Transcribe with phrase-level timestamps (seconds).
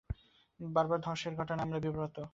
[0.59, 2.15] বারবার ধসের ঘটনায় আমরাও বিব্রত।